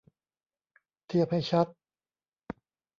[1.05, 1.67] เทียบให้ชัด